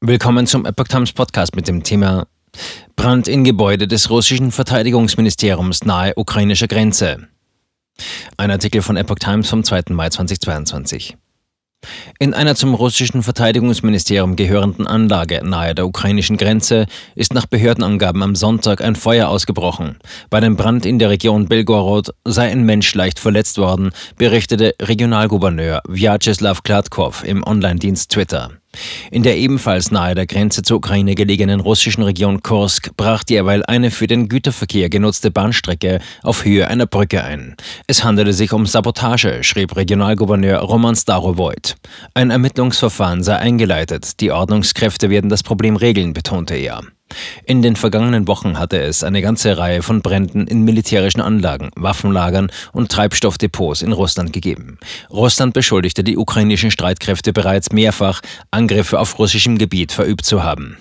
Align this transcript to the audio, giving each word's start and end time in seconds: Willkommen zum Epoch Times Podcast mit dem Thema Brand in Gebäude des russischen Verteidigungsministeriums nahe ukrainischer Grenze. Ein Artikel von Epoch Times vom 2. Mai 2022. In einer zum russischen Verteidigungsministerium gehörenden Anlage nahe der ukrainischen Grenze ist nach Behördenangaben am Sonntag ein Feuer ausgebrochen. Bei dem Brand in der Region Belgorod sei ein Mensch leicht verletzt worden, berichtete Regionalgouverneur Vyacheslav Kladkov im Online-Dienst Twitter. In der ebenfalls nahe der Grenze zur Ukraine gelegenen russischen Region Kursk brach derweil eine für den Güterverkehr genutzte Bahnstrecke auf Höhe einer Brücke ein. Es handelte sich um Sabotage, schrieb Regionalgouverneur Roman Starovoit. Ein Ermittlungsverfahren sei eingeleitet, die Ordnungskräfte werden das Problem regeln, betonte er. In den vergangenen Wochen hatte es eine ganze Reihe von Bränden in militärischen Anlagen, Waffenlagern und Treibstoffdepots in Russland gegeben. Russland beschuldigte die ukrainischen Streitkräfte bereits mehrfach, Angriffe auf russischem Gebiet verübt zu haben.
Willkommen 0.00 0.46
zum 0.46 0.64
Epoch 0.64 0.86
Times 0.86 1.12
Podcast 1.12 1.56
mit 1.56 1.66
dem 1.66 1.82
Thema 1.82 2.28
Brand 2.94 3.26
in 3.26 3.42
Gebäude 3.42 3.88
des 3.88 4.10
russischen 4.10 4.52
Verteidigungsministeriums 4.52 5.84
nahe 5.86 6.12
ukrainischer 6.14 6.68
Grenze. 6.68 7.26
Ein 8.36 8.52
Artikel 8.52 8.80
von 8.80 8.96
Epoch 8.96 9.18
Times 9.18 9.48
vom 9.50 9.64
2. 9.64 9.86
Mai 9.88 10.08
2022. 10.08 11.16
In 12.20 12.32
einer 12.32 12.54
zum 12.54 12.74
russischen 12.74 13.24
Verteidigungsministerium 13.24 14.36
gehörenden 14.36 14.86
Anlage 14.86 15.40
nahe 15.44 15.74
der 15.74 15.88
ukrainischen 15.88 16.36
Grenze 16.36 16.86
ist 17.16 17.34
nach 17.34 17.46
Behördenangaben 17.46 18.22
am 18.22 18.36
Sonntag 18.36 18.80
ein 18.82 18.94
Feuer 18.94 19.28
ausgebrochen. 19.28 19.98
Bei 20.30 20.38
dem 20.38 20.54
Brand 20.54 20.86
in 20.86 21.00
der 21.00 21.10
Region 21.10 21.48
Belgorod 21.48 22.14
sei 22.24 22.52
ein 22.52 22.62
Mensch 22.62 22.94
leicht 22.94 23.18
verletzt 23.18 23.58
worden, 23.58 23.90
berichtete 24.16 24.76
Regionalgouverneur 24.80 25.82
Vyacheslav 25.88 26.62
Kladkov 26.62 27.24
im 27.24 27.42
Online-Dienst 27.42 28.12
Twitter. 28.12 28.52
In 29.10 29.22
der 29.22 29.36
ebenfalls 29.36 29.90
nahe 29.90 30.14
der 30.14 30.26
Grenze 30.26 30.62
zur 30.62 30.78
Ukraine 30.78 31.14
gelegenen 31.14 31.60
russischen 31.60 32.02
Region 32.02 32.42
Kursk 32.42 32.90
brach 32.96 33.24
derweil 33.24 33.64
eine 33.66 33.90
für 33.90 34.06
den 34.06 34.28
Güterverkehr 34.28 34.88
genutzte 34.88 35.30
Bahnstrecke 35.30 36.00
auf 36.22 36.44
Höhe 36.44 36.68
einer 36.68 36.86
Brücke 36.86 37.24
ein. 37.24 37.56
Es 37.86 38.04
handelte 38.04 38.32
sich 38.32 38.52
um 38.52 38.66
Sabotage, 38.66 39.42
schrieb 39.42 39.76
Regionalgouverneur 39.76 40.58
Roman 40.58 40.96
Starovoit. 40.96 41.76
Ein 42.14 42.30
Ermittlungsverfahren 42.30 43.22
sei 43.22 43.36
eingeleitet, 43.36 44.20
die 44.20 44.32
Ordnungskräfte 44.32 45.10
werden 45.10 45.30
das 45.30 45.42
Problem 45.42 45.76
regeln, 45.76 46.12
betonte 46.12 46.54
er. 46.54 46.82
In 47.44 47.62
den 47.62 47.76
vergangenen 47.76 48.28
Wochen 48.28 48.58
hatte 48.58 48.80
es 48.80 49.02
eine 49.02 49.22
ganze 49.22 49.56
Reihe 49.56 49.82
von 49.82 50.02
Bränden 50.02 50.46
in 50.46 50.62
militärischen 50.62 51.20
Anlagen, 51.20 51.70
Waffenlagern 51.76 52.50
und 52.72 52.90
Treibstoffdepots 52.92 53.82
in 53.82 53.92
Russland 53.92 54.32
gegeben. 54.32 54.78
Russland 55.10 55.54
beschuldigte 55.54 56.04
die 56.04 56.16
ukrainischen 56.18 56.70
Streitkräfte 56.70 57.32
bereits 57.32 57.72
mehrfach, 57.72 58.20
Angriffe 58.50 58.98
auf 58.98 59.18
russischem 59.18 59.58
Gebiet 59.58 59.92
verübt 59.92 60.24
zu 60.24 60.42
haben. 60.42 60.76